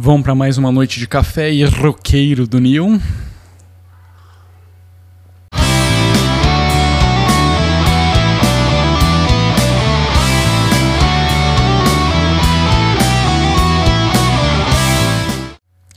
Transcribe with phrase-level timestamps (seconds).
[0.00, 3.00] Vamos para mais uma noite de café e roqueiro do Neon.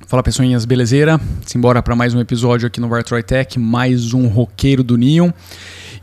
[0.08, 1.22] Fala pessoinhas, belezeira?
[1.46, 5.30] Simbora para mais um episódio aqui no Vartroy Tech, mais um roqueiro do Neon.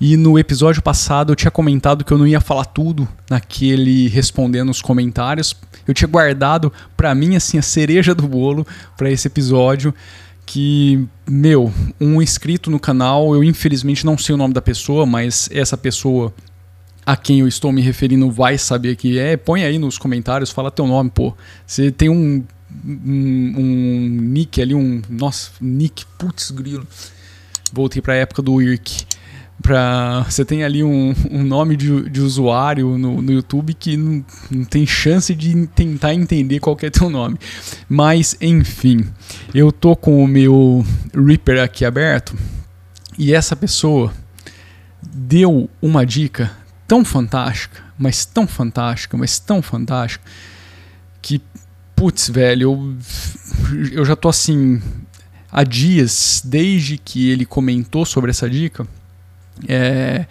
[0.00, 4.70] E no episódio passado eu tinha comentado que eu não ia falar tudo naquele respondendo
[4.70, 5.56] os comentários.
[5.86, 8.66] Eu tinha guardado para mim assim a cereja do bolo
[8.96, 9.92] para esse episódio
[10.46, 15.48] que, meu, um inscrito no canal, eu infelizmente não sei o nome da pessoa, mas
[15.53, 16.32] essa pessoa
[17.04, 19.36] a quem eu estou me referindo vai saber que é.
[19.36, 21.34] Põe aí nos comentários, fala teu nome, pô.
[21.67, 22.44] Você tem um
[22.84, 25.03] um, um nick ali, um.
[25.08, 26.86] Nossa, nick, putz, grilo.
[27.72, 29.07] Voltei para a época do IRC.
[29.62, 34.25] Pra, você tem ali um, um nome de, de usuário no, no YouTube que não,
[34.50, 37.39] não, tem chance de tentar entender qual é teu nome.
[37.89, 39.05] Mas, enfim,
[39.53, 42.36] eu tô com o meu Reaper aqui aberto
[43.19, 44.12] e essa pessoa
[45.03, 46.53] deu uma dica
[46.86, 50.25] tão fantástica, mas tão fantástica, mas tão fantástica,
[51.20, 51.42] que
[51.97, 54.81] putz, velho, eu, eu já tô assim
[55.51, 58.86] há dias, desde que ele comentou sobre essa dica,
[59.67, 60.27] é,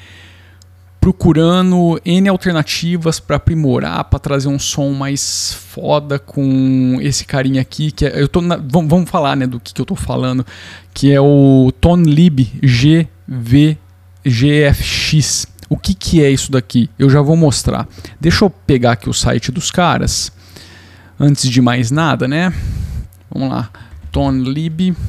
[1.00, 7.92] procurando N alternativas para aprimorar, para trazer um som mais foda com esse carinha aqui,
[7.92, 10.46] que é, eu tô na, vamos, vamos, falar, né, do que, que eu tô falando,
[10.94, 12.48] que é o Tonlib
[14.26, 15.48] GVGFX.
[15.70, 16.90] O que, que é isso daqui?
[17.00, 17.88] Eu já vou mostrar.
[18.20, 20.32] Deixa eu pegar aqui o site dos caras
[21.20, 22.54] antes de mais nada, né?
[23.32, 23.70] Vamos lá,
[24.12, 25.00] tonlib.net,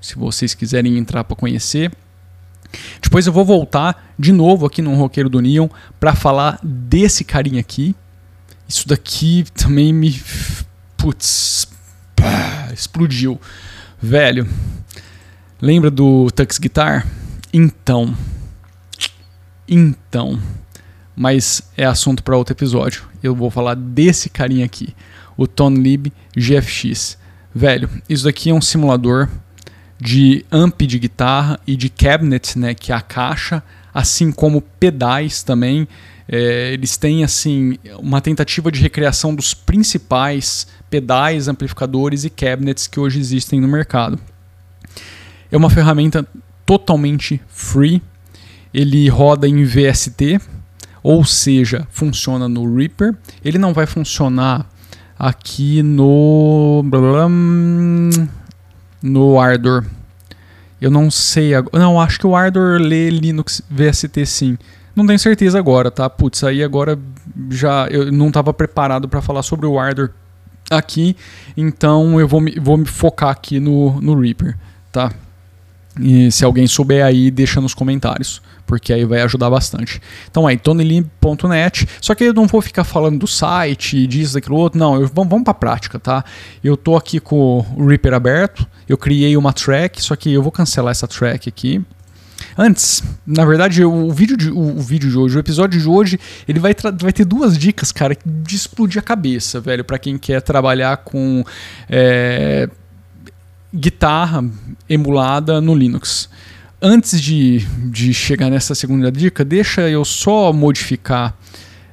[0.00, 1.92] se vocês quiserem entrar para conhecer.
[3.00, 7.60] Depois eu vou voltar de novo aqui no Roqueiro do Neon para falar desse carinha
[7.60, 7.94] aqui.
[8.68, 10.20] Isso daqui também me
[10.96, 11.66] putz,
[12.14, 13.40] pá, explodiu.
[14.00, 14.48] Velho,
[15.60, 17.06] lembra do Tux Guitar?
[17.52, 18.16] Então,
[19.68, 20.40] então,
[21.14, 23.04] mas é assunto para outro episódio.
[23.22, 24.94] Eu vou falar desse carinha aqui,
[25.36, 27.18] o Tonlib GFX.
[27.54, 29.28] Velho, isso daqui é um simulador
[30.02, 33.62] de amp de guitarra e de cabinet, né, que é a caixa,
[33.94, 35.86] assim como pedais também.
[36.28, 42.98] É, eles têm assim uma tentativa de recriação dos principais pedais, amplificadores e cabinets que
[42.98, 44.18] hoje existem no mercado.
[45.52, 46.26] É uma ferramenta
[46.66, 48.02] totalmente free.
[48.74, 50.40] Ele roda em VST,
[51.00, 53.14] ou seja, funciona no Reaper.
[53.44, 54.68] Ele não vai funcionar
[55.16, 56.82] aqui no
[59.02, 59.84] no Ardor.
[60.80, 64.58] Eu não sei, não, acho que o Ardor lê Linux VST sim.
[64.94, 66.08] Não tenho certeza agora, tá?
[66.10, 66.98] Putz, aí agora
[67.50, 70.10] já eu não estava preparado para falar sobre o Ardor
[70.70, 71.16] aqui,
[71.56, 74.56] então eu vou me, vou me focar aqui no, no Reaper,
[74.90, 75.12] tá?
[76.00, 80.00] E se alguém souber aí, deixa nos comentários, porque aí vai ajudar bastante.
[80.30, 81.86] Então aí, tonylim.net.
[82.00, 84.78] Só que eu não vou ficar falando do site, disso, daquilo outro.
[84.78, 86.24] Não, eu, vamos, vamos para a prática, tá?
[86.64, 90.50] Eu tô aqui com o Reaper aberto, eu criei uma track, só que eu vou
[90.50, 91.84] cancelar essa track aqui.
[92.56, 96.58] Antes, na verdade, o vídeo de, o vídeo de hoje, o episódio de hoje, ele
[96.58, 100.98] vai, vai ter duas dicas, cara, de explodir a cabeça, velho, para quem quer trabalhar
[100.98, 101.44] com.
[101.88, 102.68] É,
[103.74, 104.44] guitarra
[104.88, 106.28] emulada no Linux.
[106.80, 107.60] Antes de,
[107.90, 111.34] de chegar nessa segunda dica, deixa eu só modificar,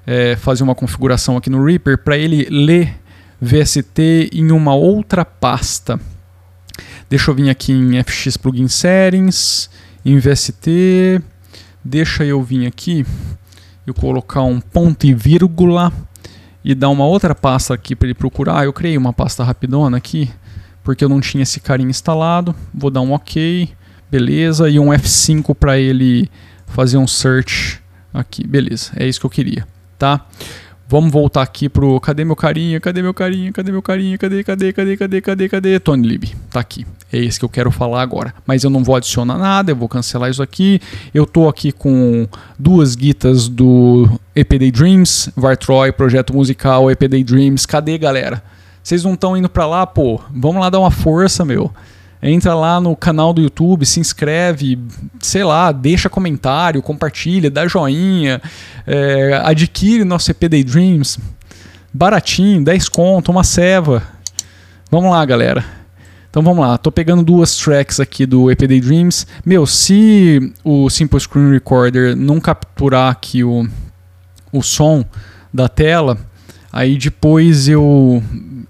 [0.05, 2.99] é, fazer uma configuração aqui no Reaper para ele ler
[3.39, 5.99] VST em uma outra pasta.
[7.09, 9.69] Deixa eu vir aqui em FX Plugin Settings,
[10.05, 11.21] em VST,
[11.83, 13.05] deixa eu vir aqui
[13.85, 15.91] e colocar um ponto e vírgula
[16.63, 18.65] e dar uma outra pasta aqui para ele procurar.
[18.65, 20.29] Eu criei uma pasta rapidona aqui
[20.83, 22.55] porque eu não tinha esse carinha instalado.
[22.73, 23.69] Vou dar um OK,
[24.09, 26.29] beleza, e um F5 para ele
[26.67, 27.81] fazer um search
[28.13, 28.91] aqui, beleza.
[28.95, 29.67] É isso que eu queria,
[29.97, 30.25] tá?
[30.91, 32.79] Vamos voltar aqui pro cadê meu carinha?
[32.79, 33.51] Cadê meu carinha?
[33.51, 34.17] Cadê meu carinha?
[34.17, 35.79] Cadê, cadê, cadê, cadê, cadê, cadê?
[35.79, 36.83] Tony Lib, tá aqui.
[37.13, 38.33] É esse que eu quero falar agora.
[38.43, 40.81] Mas eu não vou adicionar nada, eu vou cancelar isso aqui.
[41.13, 42.27] Eu tô aqui com
[42.57, 47.67] duas guitas do EPD Dreams, Vartroy, projeto musical EPD Dreams.
[47.67, 48.41] Cadê, galera?
[48.83, 51.71] Vocês não estão indo para lá, pô, vamos lá dar uma força, meu.
[52.21, 54.77] Entra lá no canal do YouTube, se inscreve,
[55.21, 58.41] sei lá, deixa comentário, compartilha, dá joinha,
[58.85, 61.17] é, adquire nosso EP Daydreams.
[61.93, 64.03] Baratinho, 10 conto, uma ceva.
[64.91, 65.63] Vamos lá, galera.
[66.29, 69.25] Então vamos lá, tô pegando duas tracks aqui do EP Daydreams.
[69.43, 73.67] Meu, se o Simple Screen Recorder não capturar aqui o,
[74.51, 75.03] o som
[75.51, 76.19] da tela,
[76.71, 78.21] aí depois eu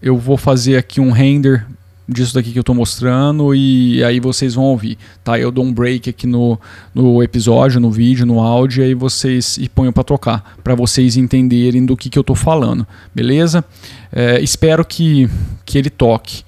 [0.01, 1.65] eu vou fazer aqui um render
[2.09, 5.37] disso daqui que eu estou mostrando e aí vocês vão ouvir, tá?
[5.37, 6.59] Eu dou um break aqui no,
[6.93, 11.15] no episódio, no vídeo, no áudio, e aí vocês e ponham para tocar, para vocês
[11.15, 13.63] entenderem do que, que eu estou falando, beleza?
[14.11, 15.29] É, espero que,
[15.63, 16.43] que ele toque.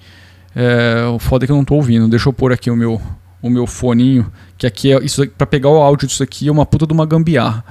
[0.54, 2.08] É, o foda é que eu não estou ouvindo.
[2.08, 3.00] Deixa eu pôr aqui o meu,
[3.40, 6.66] o meu foninho, que aqui é isso para pegar o áudio disso aqui é uma
[6.66, 7.64] puta de uma gambiarra.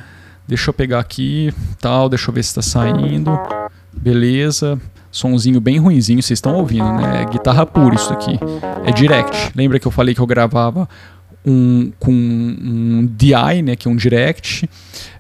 [0.48, 3.38] Deixa eu pegar aqui, tal, deixa eu ver se está saindo.
[3.94, 4.80] Beleza.
[5.11, 7.23] Sonzinho bem ruinzinho, vocês estão ouvindo, né?
[7.23, 8.39] É guitarra pura isso aqui.
[8.85, 9.51] É direct.
[9.55, 10.87] Lembra que eu falei que eu gravava
[11.45, 13.75] um, com um DI, né?
[13.75, 14.69] Que é um direct.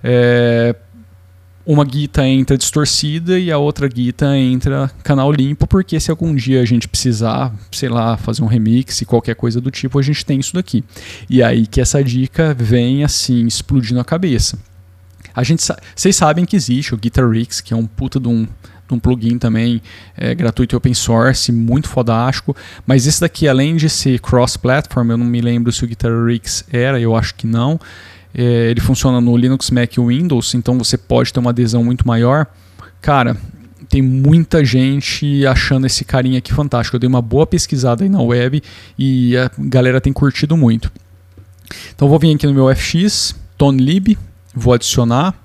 [0.03, 0.75] É,
[1.65, 6.61] uma guita entra distorcida e a outra guita entra canal limpo, porque se algum dia
[6.61, 10.25] a gente precisar, sei lá, fazer um remix e qualquer coisa do tipo, a gente
[10.25, 10.83] tem isso daqui.
[11.29, 14.57] E aí que essa dica vem assim, explodindo a cabeça.
[15.33, 15.63] A gente,
[15.95, 18.45] vocês sabem que existe o Guitar Rigs, que é um puta de um
[18.93, 19.81] um plugin também
[20.17, 22.55] é, gratuito e open source, muito fodástico.
[22.85, 26.63] Mas esse daqui, além de ser cross-platform, eu não me lembro se o Guitar Rigs
[26.71, 27.79] era, eu acho que não.
[28.33, 32.07] É, ele funciona no Linux, Mac e Windows, então você pode ter uma adesão muito
[32.07, 32.47] maior.
[33.01, 33.35] Cara,
[33.89, 36.95] tem muita gente achando esse carinha aqui fantástico.
[36.95, 38.63] Eu dei uma boa pesquisada aí na web
[38.97, 40.89] e a galera tem curtido muito.
[41.93, 44.17] Então vou vir aqui no meu FX, ToneLib,
[44.55, 45.35] vou adicionar.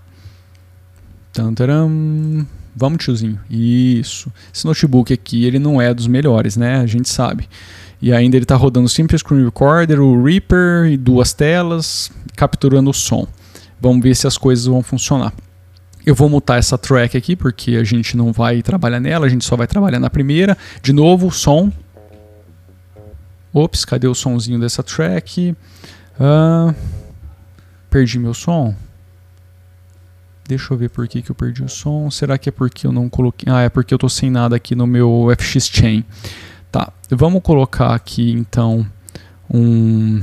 [1.32, 2.46] Tantaram.
[2.78, 3.40] Vamos, tiozinho.
[3.48, 4.30] Isso.
[4.52, 6.76] Esse notebook aqui, ele não é dos melhores, né?
[6.76, 7.48] A gente sabe.
[8.02, 12.90] E ainda ele está rodando o Simple Screen Recorder, o Reaper e duas telas, capturando
[12.90, 13.26] o som.
[13.80, 15.32] Vamos ver se as coisas vão funcionar.
[16.04, 19.44] Eu vou mutar essa track aqui, porque a gente não vai trabalhar nela, a gente
[19.44, 20.56] só vai trabalhar na primeira.
[20.82, 21.72] De novo, som.
[23.54, 25.56] Ops, cadê o sonzinho dessa track?
[26.20, 26.74] Uh,
[27.88, 28.74] perdi meu som.
[30.48, 32.10] Deixa eu ver por que, que eu perdi o som.
[32.10, 33.52] Será que é porque eu não coloquei.
[33.52, 36.04] Ah, é porque eu tô sem nada aqui no meu FX Chain.
[36.70, 38.86] Tá, vamos colocar aqui então
[39.52, 40.22] um,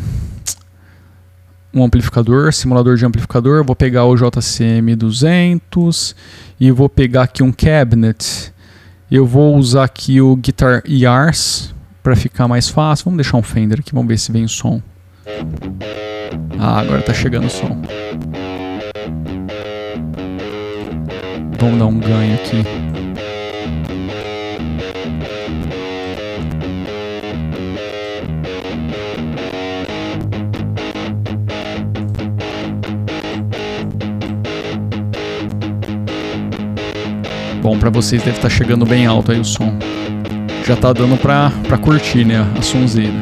[1.73, 3.65] um amplificador, simulador de amplificador.
[3.65, 6.15] Vou pegar o JCM 200
[6.59, 8.53] e vou pegar aqui um cabinet.
[9.11, 13.05] Eu vou usar aqui o Guitar ERs para ficar mais fácil.
[13.05, 14.81] Vamos deixar um Fender aqui, vamos ver se vem o som.
[16.57, 17.81] Ah, agora tá chegando o som.
[21.63, 22.61] Vamos dar um ganho aqui.
[37.61, 39.71] Bom, para vocês deve estar tá chegando bem alto aí o som.
[40.67, 43.13] Já tá dando pra, pra curtir, né, a sonzeira.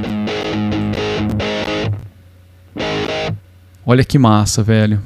[3.85, 4.99] Olha que massa, velho.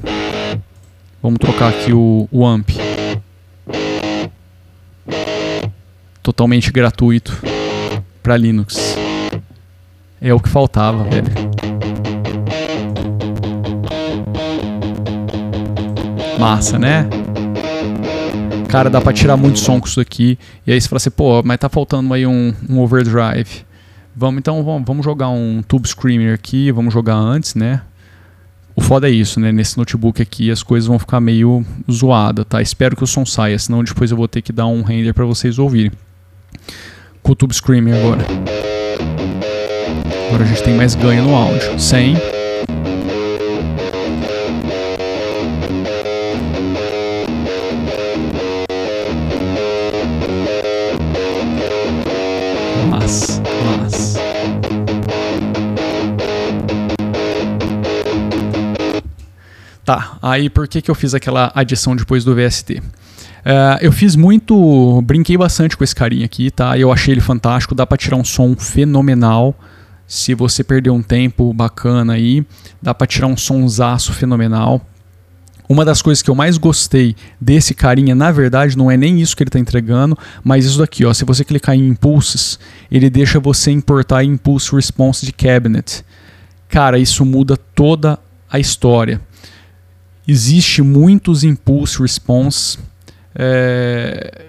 [1.22, 2.85] Vamos trocar aqui o, o amp.
[6.36, 7.42] Totalmente gratuito
[8.22, 8.98] para Linux.
[10.20, 11.32] É o que faltava, velho.
[16.38, 17.08] Massa, né?
[18.68, 20.38] Cara, dá pra tirar muito som com isso aqui.
[20.68, 23.64] E aí você fala assim, pô, mas tá faltando aí um, um overdrive.
[24.14, 27.81] Vamos então, vamos, vamos jogar um Tube Screamer aqui, vamos jogar antes, né?
[28.76, 29.54] O foda é isso, né?
[29.54, 32.62] Nesse notebook aqui as coisas vão ficar meio zoadas, tá?
[32.62, 35.24] Espero que o som saia, senão depois eu vou ter que dar um render para
[35.24, 35.94] vocês ouvirem
[37.22, 38.25] com o Tube Screaming agora.
[40.28, 41.80] Agora a gente tem mais ganho no áudio.
[41.80, 42.16] 100.
[52.90, 54.16] Mas, mas.
[59.83, 62.81] Tá, aí por que, que eu fiz aquela adição depois do VST?
[63.45, 65.02] Uh, eu fiz muito.
[65.04, 66.78] Brinquei bastante com esse carinha aqui, tá?
[66.80, 69.54] Eu achei ele fantástico, dá para tirar um som fenomenal.
[70.07, 72.44] Se você perder um tempo bacana aí,
[72.81, 74.81] dá para tirar um sonsaço fenomenal.
[75.68, 79.35] Uma das coisas que eu mais gostei desse carinha, na verdade, não é nem isso
[79.35, 81.14] que ele está entregando, mas isso daqui, ó.
[81.14, 82.59] Se você clicar em Impulses,
[82.92, 86.04] ele deixa você importar Impulse Response de Cabinet.
[86.68, 89.19] Cara, isso muda toda a história.
[90.28, 92.78] Existe muitos Impulse Response
[93.35, 94.45] é,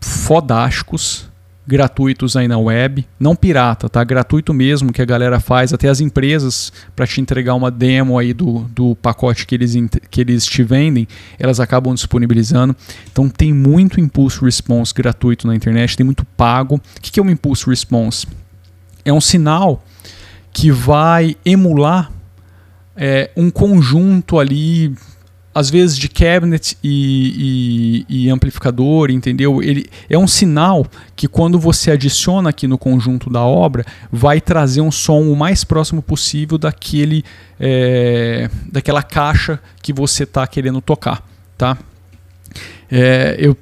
[0.00, 1.30] fodásticos,
[1.66, 4.02] gratuitos aí na web, não pirata, tá?
[4.02, 8.34] Gratuito mesmo que a galera faz, até as empresas para te entregar uma demo aí
[8.34, 9.76] do, do pacote que eles,
[10.10, 11.06] que eles te vendem,
[11.38, 12.74] elas acabam disponibilizando.
[13.12, 16.74] Então tem muito Impulse Response gratuito na internet, tem muito pago.
[16.74, 18.26] O que é um Impulse Response?
[19.04, 19.84] É um sinal
[20.52, 22.10] que vai emular
[22.96, 24.94] é, um conjunto ali
[25.54, 29.60] às vezes de cabinet e, e, e, amplificador, entendeu?
[29.62, 34.80] Ele é um sinal que quando você adiciona aqui no conjunto da obra, vai trazer
[34.80, 37.24] um som o mais próximo possível daquele,
[37.58, 41.26] é, daquela caixa que você está querendo tocar,
[41.58, 41.76] tá?
[42.90, 43.56] É, eu,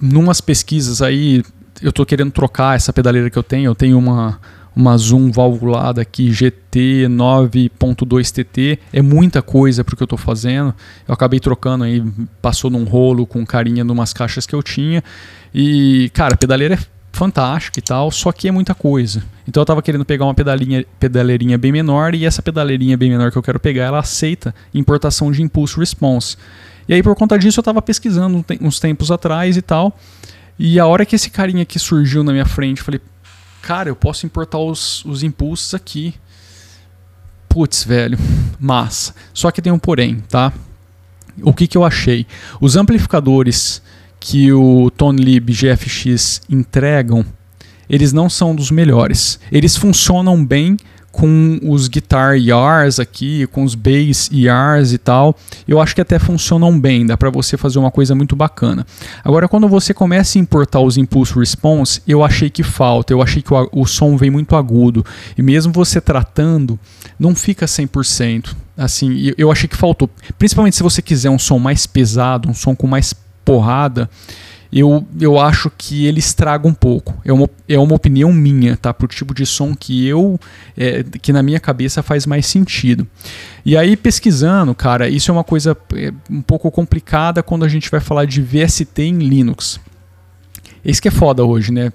[0.00, 1.44] numas pesquisas aí,
[1.80, 3.70] eu estou querendo trocar essa pedaleira que eu tenho.
[3.70, 4.40] Eu tenho uma
[4.74, 10.18] uma Zoom valvulada aqui GT 9.2 TT, é muita coisa para o que eu estou
[10.18, 10.74] fazendo.
[11.06, 12.02] Eu acabei trocando aí,
[12.40, 15.02] passou num rolo com carinha numas caixas que eu tinha.
[15.54, 16.78] E, cara, pedaleira é
[17.12, 19.22] fantástica e tal, só que é muita coisa.
[19.46, 23.30] Então eu estava querendo pegar uma pedalinha, pedaleirinha bem menor e essa pedaleirinha bem menor
[23.30, 26.36] que eu quero pegar, ela aceita importação de impulse response.
[26.88, 29.96] E aí por conta disso eu estava pesquisando uns tempos atrás e tal.
[30.58, 33.00] E a hora que esse carinha aqui surgiu na minha frente, eu falei,
[33.62, 36.14] cara, eu posso importar os, os impulsos aqui.
[37.48, 38.18] Putz, velho,
[38.58, 39.14] massa.
[39.34, 40.52] Só que tem um porém, tá?
[41.42, 42.26] O que, que eu achei?
[42.60, 43.82] Os amplificadores
[44.18, 47.24] que o ToneLib GFX entregam,
[47.88, 49.40] eles não são dos melhores.
[49.50, 50.76] Eles funcionam bem
[51.20, 55.36] com os guitar ERs aqui, com os bass ERs e tal,
[55.68, 58.86] eu acho que até funcionam bem, dá para você fazer uma coisa muito bacana.
[59.22, 63.42] Agora, quando você começa a importar os impulse response, eu achei que falta, eu achei
[63.42, 65.04] que o, o som vem muito agudo,
[65.36, 66.80] e mesmo você tratando,
[67.18, 68.56] não fica 100%.
[68.74, 70.08] Assim, eu achei que faltou,
[70.38, 73.12] principalmente se você quiser um som mais pesado, um som com mais
[73.44, 74.08] porrada,
[74.72, 77.20] eu, eu acho que ele estraga um pouco.
[77.24, 78.94] É uma, é uma opinião minha, tá?
[78.94, 80.38] Pro tipo de som que eu.
[80.76, 83.06] É, que na minha cabeça faz mais sentido.
[83.64, 87.90] E aí, pesquisando, cara, isso é uma coisa é, um pouco complicada quando a gente
[87.90, 89.80] vai falar de VST em Linux.
[90.84, 91.92] Isso que é foda hoje, né?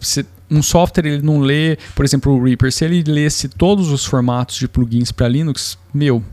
[0.49, 4.57] um software ele não lê, por exemplo, o Reaper, se ele lesse todos os formatos
[4.57, 6.23] de plugins para Linux, meu,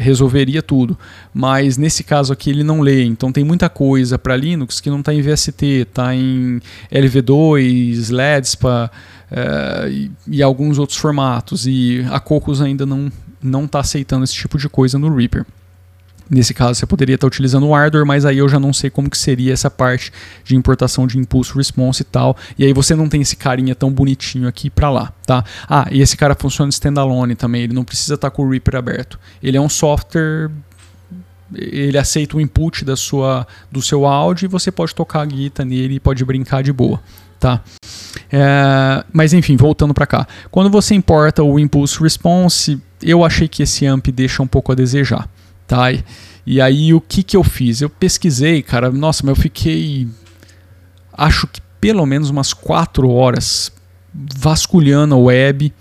[0.00, 0.98] resolveria tudo.
[1.32, 5.00] Mas nesse caso aqui ele não lê, então tem muita coisa para Linux que não
[5.00, 8.90] está em VST, está em LV2, LEDSPA
[9.30, 11.66] uh, e, e, alguns outros formatos.
[11.66, 13.10] E a Cocos ainda não
[13.42, 15.46] não está aceitando esse tipo de coisa no Reaper.
[16.30, 19.10] Nesse caso, você poderia estar utilizando o hardware, mas aí eu já não sei como
[19.10, 20.12] que seria essa parte
[20.44, 22.36] de importação de impulso response e tal.
[22.56, 25.44] E aí você não tem esse carinha tão bonitinho aqui para lá, tá?
[25.68, 29.18] Ah, e esse cara funciona standalone também, ele não precisa estar com o Reaper aberto.
[29.42, 30.50] Ele é um software
[31.52, 35.68] ele aceita o input da sua, do seu áudio e você pode tocar a guitarra
[35.68, 37.00] nele e pode brincar de boa,
[37.40, 37.60] tá?
[38.30, 40.28] É, mas enfim, voltando para cá.
[40.48, 44.74] Quando você importa o Impulse Response, eu achei que esse amp deixa um pouco a
[44.76, 45.28] desejar.
[46.46, 47.80] E aí o que, que eu fiz?
[47.80, 50.08] Eu pesquisei, cara, nossa, mas eu fiquei
[51.12, 53.72] acho que pelo menos umas quatro horas
[54.12, 55.72] vasculhando a web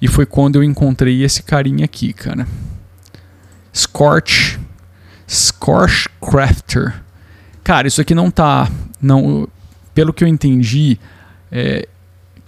[0.00, 2.46] e foi quando eu encontrei esse carinha aqui, cara.
[3.74, 4.58] Scorch
[5.28, 7.02] Scorch Crafter.
[7.64, 9.48] Cara, isso aqui não tá não
[9.92, 10.98] pelo que eu entendi,
[11.50, 11.88] é,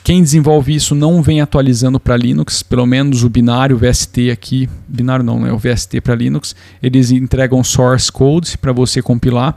[0.03, 5.25] quem desenvolve isso não vem atualizando para Linux, pelo menos o binário VST aqui, binário
[5.25, 9.55] não, é o VST para Linux, eles entregam source code para você compilar.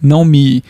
[0.00, 0.62] Não me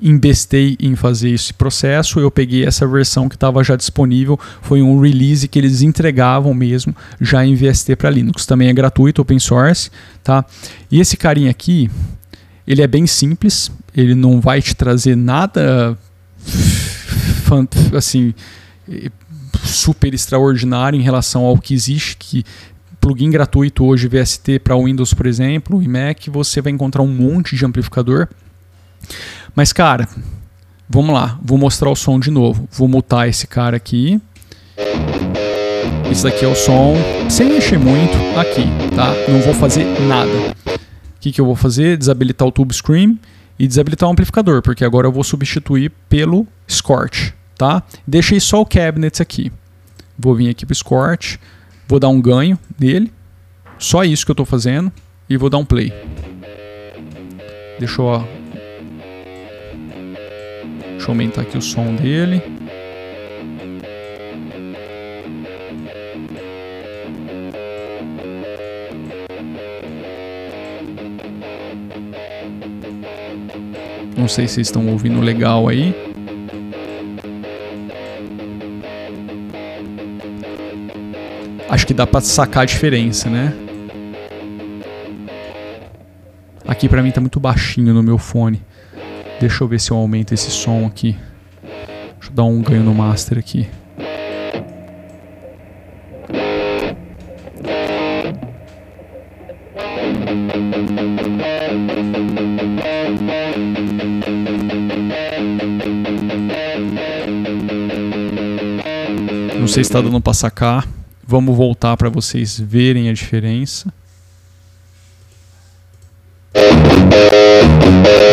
[0.00, 5.00] embestei em fazer esse processo, eu peguei essa versão que estava já disponível, foi um
[5.00, 8.44] release que eles entregavam mesmo já em VST para Linux.
[8.46, 9.90] Também é gratuito, open source,
[10.22, 10.44] tá?
[10.90, 11.90] E esse carinha aqui,
[12.66, 15.96] ele é bem simples, ele não vai te trazer nada
[17.96, 18.34] assim
[19.64, 22.44] super extraordinário em relação ao que existe, que
[23.00, 27.56] plugin gratuito hoje VST para Windows, por exemplo, e Mac, você vai encontrar um monte
[27.56, 28.28] de amplificador.
[29.54, 30.08] Mas cara,
[30.88, 32.68] vamos lá, vou mostrar o som de novo.
[32.72, 34.20] Vou mutar esse cara aqui.
[36.10, 36.94] Esse daqui é o som,
[37.28, 39.12] sem mexer muito, aqui, tá?
[39.28, 40.30] Não vou fazer nada.
[40.66, 41.96] O que, que eu vou fazer?
[41.96, 43.18] Desabilitar o Tube Scream
[43.58, 47.82] e desabilitar o amplificador, porque agora eu vou substituir pelo Scorch, tá?
[48.06, 49.52] Deixei só o cabinet aqui.
[50.18, 51.38] Vou vir aqui para o Scorch,
[51.88, 53.12] vou dar um ganho nele,
[53.78, 54.92] só isso que eu estou fazendo,
[55.28, 55.92] e vou dar um play.
[57.78, 58.28] Deixa eu,
[60.90, 62.42] deixa eu aumentar aqui o som dele.
[74.24, 75.94] Não sei se estão ouvindo legal aí.
[81.68, 83.52] Acho que dá para sacar a diferença, né?
[86.66, 88.62] Aqui para mim tá muito baixinho no meu fone.
[89.38, 91.18] Deixa eu ver se eu aumento esse som aqui.
[92.14, 93.68] Deixa eu dar um ganho no master aqui.
[109.74, 110.88] Se está dando para sacar.
[111.26, 113.92] Vamos voltar para vocês verem a diferença.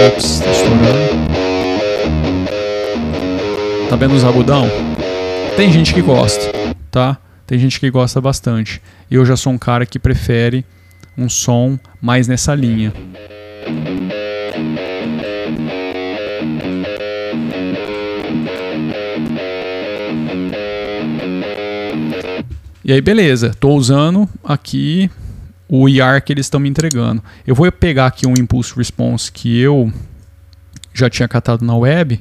[0.06, 1.32] Ops, tá estourando.
[3.90, 4.68] Tá vendo os agudão?
[5.58, 6.52] Tem gente que gosta,
[6.92, 7.18] tá?
[7.48, 8.80] Tem gente que gosta bastante.
[9.10, 10.64] Eu já sou um cara que prefere
[11.18, 12.94] um som mais nessa linha.
[22.92, 25.10] E aí, beleza, tô usando aqui
[25.66, 27.24] o IR que eles estão me entregando.
[27.48, 29.90] Eu vou pegar aqui um Impulse Response que eu
[30.94, 32.20] já tinha catado na web,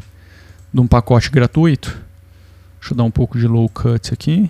[0.73, 1.99] de um pacote gratuito.
[2.79, 4.49] Deixa eu dar um pouco de low cut aqui.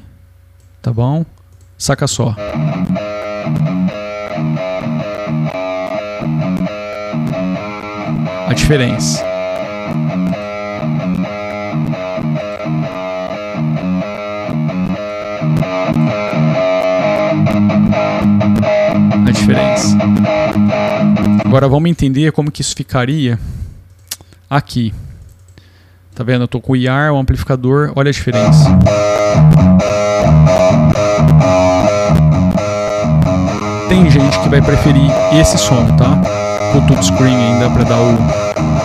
[0.82, 1.24] Tá bom?
[1.78, 2.36] Saca só.
[8.46, 9.29] A diferença.
[19.56, 19.96] A diferença.
[21.44, 23.38] Agora vamos entender como que isso ficaria
[24.48, 24.94] aqui.
[26.14, 26.44] Tá vendo?
[26.44, 28.68] Eu tô com o IR, o amplificador, olha a diferença.
[33.88, 36.20] Tem gente que vai preferir esse som, tá?
[36.72, 38.16] Com o touchscreen ainda para dar o.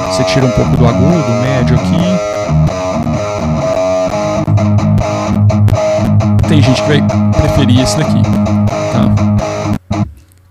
[0.07, 1.97] Você tira um pouco do agudo, médio aqui.
[6.47, 9.54] Tem gente que vai preferir esse daqui, tá?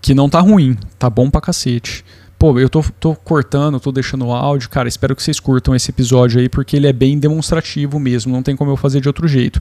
[0.05, 2.05] Que não tá ruim, tá bom pra cacete.
[2.37, 4.69] Pô, eu tô, tô cortando, tô deixando o áudio.
[4.69, 8.31] Cara, espero que vocês curtam esse episódio aí, porque ele é bem demonstrativo mesmo.
[8.31, 9.59] Não tem como eu fazer de outro jeito.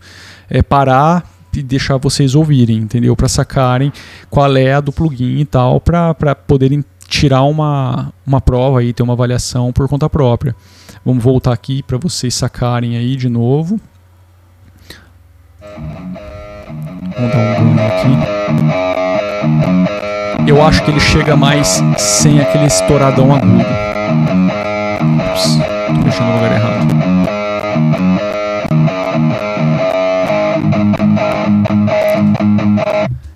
[0.50, 3.16] É parar, e deixar vocês ouvirem, entendeu?
[3.16, 3.90] Para sacarem
[4.28, 9.02] qual é a do plugin e tal, para poderem tirar uma, uma prova aí, ter
[9.02, 10.54] uma avaliação por conta própria.
[11.02, 13.80] Vamos voltar aqui para vocês sacarem aí de novo.
[17.16, 19.03] Vamos dar um aqui.
[20.46, 23.64] Eu acho que ele chega mais sem aquele estouradão agudo.
[25.32, 26.94] Ups, tô mexendo no lugar errado.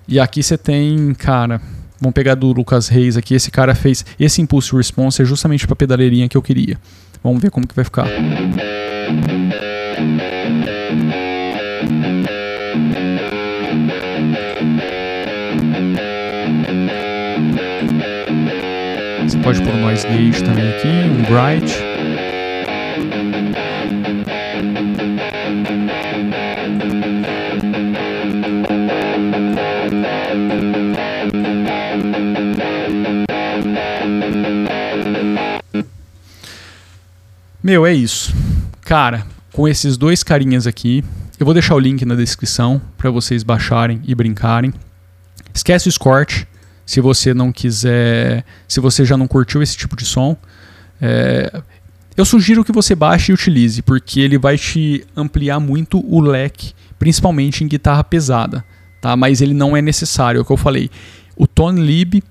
[0.07, 1.61] E aqui você tem, cara,
[1.99, 3.35] vamos pegar do Lucas Reis aqui.
[3.35, 6.79] Esse cara fez esse impulse response é justamente para pedaleirinha que eu queria.
[7.23, 8.07] Vamos ver como que vai ficar.
[19.49, 21.75] Pode pôr noise gate também aqui, um bright.
[37.63, 38.35] Meu, é isso.
[38.83, 41.03] Cara, com esses dois carinhas aqui,
[41.41, 44.75] eu vou deixar o link na descrição para vocês baixarem e brincarem.
[45.55, 46.47] Esquece o Scorch,
[46.89, 50.35] se você não quiser, se você já não curtiu esse tipo de som.
[50.99, 51.61] É,
[52.17, 56.73] eu sugiro que você baixe e utilize, porque ele vai te ampliar muito o leque,
[56.99, 58.65] principalmente em guitarra pesada,
[59.03, 59.15] tá?
[59.15, 60.91] Mas ele não é necessário, é o que eu falei.
[61.37, 62.23] O Tone Lib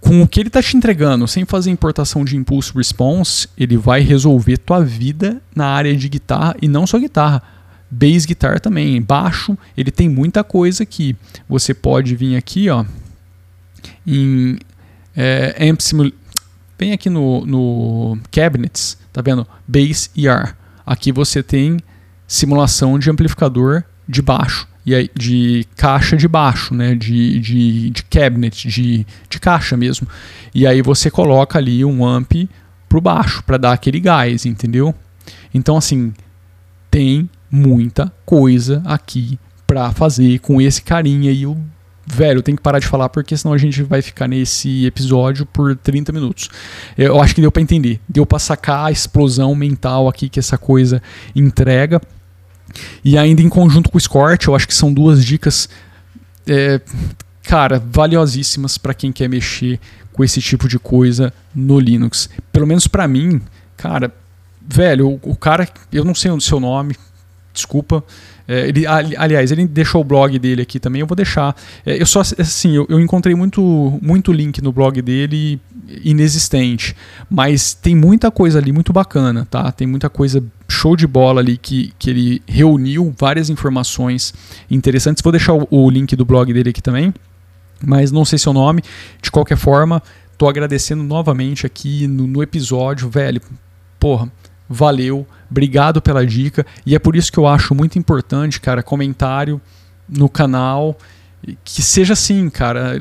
[0.00, 4.00] com o que ele está te entregando, sem fazer importação de impulso response, ele vai
[4.00, 7.42] resolver tua vida na área de guitarra e não só guitarra,
[7.90, 11.16] bass guitar também, baixo, ele tem muita coisa aqui.
[11.48, 12.84] Você pode vir aqui, ó,
[14.06, 14.58] em
[15.16, 16.12] é, amp simul
[16.78, 19.46] bem aqui no, no cabinets, tá vendo?
[19.66, 20.54] Bass ER.
[20.84, 21.78] Aqui você tem
[22.26, 26.94] simulação de amplificador de baixo e aí, de caixa de baixo, né?
[26.94, 30.06] de, de, de cabinet, de, de caixa mesmo.
[30.54, 32.32] E aí você coloca ali um amp
[32.88, 34.94] pro baixo para dar aquele gás, entendeu?
[35.52, 36.14] Então assim,
[36.88, 41.56] tem muita coisa aqui para fazer com esse carinha e o
[42.06, 45.76] velho, tem que parar de falar porque senão a gente vai ficar nesse episódio por
[45.76, 46.48] 30 minutos.
[46.96, 50.56] Eu acho que deu para entender, deu para sacar a explosão mental aqui que essa
[50.56, 51.02] coisa
[51.34, 52.00] entrega.
[53.04, 55.68] E ainda em conjunto com o Scorch, eu acho que são duas dicas,
[56.46, 56.80] é,
[57.42, 59.80] cara, valiosíssimas para quem quer mexer
[60.12, 62.28] com esse tipo de coisa no Linux.
[62.52, 63.40] Pelo menos para mim,
[63.76, 64.12] cara,
[64.66, 66.96] velho, o, o, cara, eu não sei o seu nome,
[67.56, 68.04] desculpa.
[68.46, 71.56] É, ele, aliás, ele deixou o blog dele aqui também, eu vou deixar.
[71.84, 75.60] É, eu só assim, eu, eu, encontrei muito, muito link no blog dele
[76.04, 76.94] inexistente,
[77.28, 79.72] mas tem muita coisa ali muito bacana, tá?
[79.72, 84.32] Tem muita coisa show de bola ali que, que ele reuniu várias informações
[84.70, 85.22] interessantes.
[85.22, 87.12] Vou deixar o, o link do blog dele aqui também,
[87.84, 88.82] mas não sei seu nome.
[89.20, 90.00] De qualquer forma,
[90.38, 93.40] tô agradecendo novamente aqui no, no episódio, velho.
[93.98, 94.30] Porra,
[94.68, 96.66] valeu, obrigado pela dica.
[96.84, 99.60] E é por isso que eu acho muito importante, cara, comentário
[100.08, 100.96] no canal.
[101.64, 103.00] Que seja assim, cara,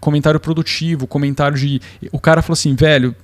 [0.00, 1.80] comentário produtivo, comentário de.
[2.10, 3.14] O cara falou assim, velho,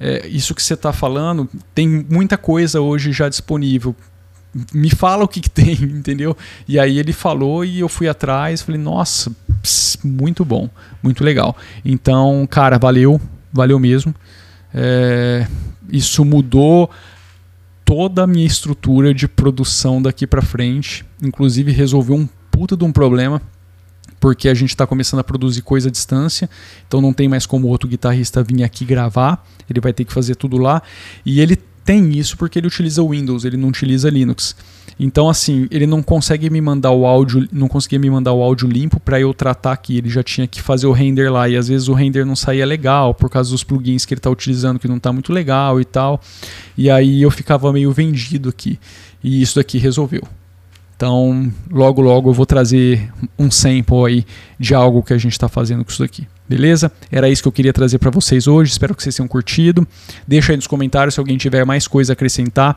[0.00, 3.94] é, isso que você está falando, tem muita coisa hoje já disponível.
[4.72, 6.36] Me fala o que, que, tem, entendeu?
[6.66, 9.30] E aí ele falou e eu fui atrás, falei, nossa,
[10.02, 10.70] muito bom,
[11.02, 11.56] muito legal.
[11.84, 13.20] Então, cara, valeu,
[13.52, 14.14] valeu mesmo.
[14.72, 15.46] É,
[15.90, 16.90] isso mudou
[17.88, 21.06] toda a minha estrutura de produção daqui para frente.
[21.22, 23.40] Inclusive resolveu um puta de um problema
[24.20, 26.50] porque a gente está começando a produzir coisa à distância,
[26.86, 30.34] então não tem mais como outro guitarrista vir aqui gravar, ele vai ter que fazer
[30.34, 30.82] tudo lá.
[31.24, 34.54] E ele tem isso porque ele utiliza Windows, ele não utiliza Linux.
[34.98, 38.68] Então assim, ele não consegue me mandar o áudio, não conseguia me mandar o áudio
[38.68, 41.68] limpo para eu tratar aqui, ele já tinha que fazer o render lá e às
[41.68, 44.88] vezes o render não saía legal por causa dos plugins que ele está utilizando que
[44.88, 46.20] não está muito legal e tal.
[46.76, 48.78] E aí eu ficava meio vendido aqui.
[49.22, 50.22] E isso daqui resolveu.
[50.98, 53.08] Então, logo logo eu vou trazer
[53.38, 54.26] um sample aí
[54.58, 56.26] de algo que a gente está fazendo com isso daqui.
[56.48, 56.90] Beleza?
[57.08, 58.72] Era isso que eu queria trazer para vocês hoje.
[58.72, 59.86] Espero que vocês tenham curtido.
[60.26, 62.76] Deixa aí nos comentários se alguém tiver mais coisa a acrescentar.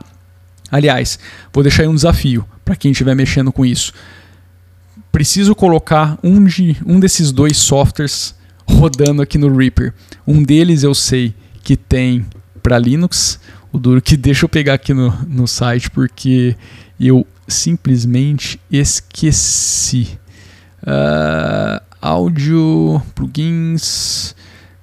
[0.72, 1.20] Aliás,
[1.54, 3.92] vou deixar aí um desafio para quem estiver mexendo com isso.
[5.12, 8.34] Preciso colocar um, de, um desses dois softwares
[8.66, 9.94] rodando aqui no Reaper.
[10.26, 12.26] Um deles eu sei que tem
[12.64, 13.40] para Linux.
[13.72, 16.56] O duro que deixa eu pegar aqui no, no site porque
[17.00, 20.18] eu simplesmente esqueci.
[20.82, 24.34] Uh, áudio, plugins.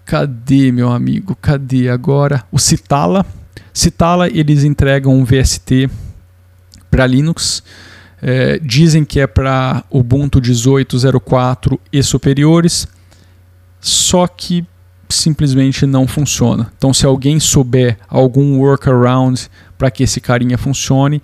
[0.05, 1.35] Cadê, meu amigo?
[1.37, 2.45] Cadê agora?
[2.53, 3.27] O Citala.
[3.73, 5.89] Citala, eles entregam um VST
[6.91, 7.63] para Linux.
[8.21, 12.89] É, dizem que é para Ubuntu 18.04 e superiores,
[13.81, 14.67] só que
[15.09, 16.73] simplesmente não funciona.
[16.77, 21.23] Então, se alguém souber algum workaround para que esse carinha funcione,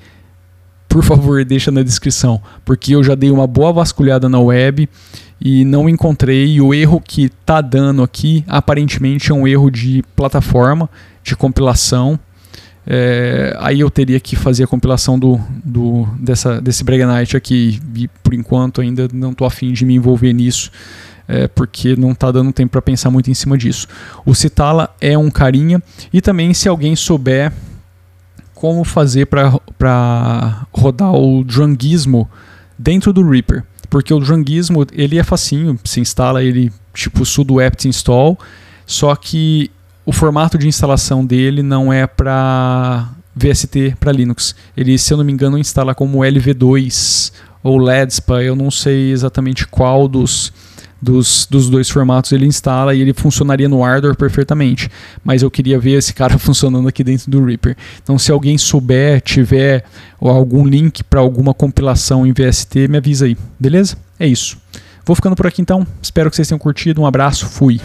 [0.89, 4.89] por favor, deixa na descrição, porque eu já dei uma boa vasculhada na web
[5.41, 6.55] e não encontrei.
[6.55, 10.89] E o erro que tá dando aqui, aparentemente, é um erro de plataforma,
[11.23, 12.19] de compilação.
[12.87, 17.81] É, aí eu teria que fazer a compilação do, do, dessa, desse Breganite aqui.
[17.95, 20.71] E por enquanto ainda não estou afim de me envolver nisso.
[21.27, 23.87] É, porque não está dando tempo para pensar muito em cima disso.
[24.27, 25.83] O Citala é um carinha.
[26.13, 27.53] E também, se alguém souber
[28.55, 32.29] como fazer para rodar o Drungismo
[32.79, 33.65] dentro do Reaper.
[33.91, 38.39] Porque o Drungismo ele é facinho, se instala ele tipo sudo apt install,
[38.87, 39.71] só que
[40.07, 44.55] o formato de instalação dele não é para VST para Linux.
[44.77, 49.67] Ele, se eu não me engano, instala como LV2 ou LEDSPA, eu não sei exatamente
[49.67, 50.53] qual dos
[51.05, 54.91] dos, dos dois formatos ele instala e ele funcionaria no Ardor perfeitamente.
[55.23, 57.77] Mas eu queria ver esse cara funcionando aqui dentro do Reaper.
[58.03, 59.85] Então, se alguém souber, tiver
[60.19, 63.97] algum link para alguma compilação em VST, me avisa aí, beleza?
[64.19, 64.57] É isso.
[65.05, 65.87] Vou ficando por aqui então.
[66.01, 67.03] Espero que vocês tenham curtido.
[67.03, 67.79] Um abraço, fui.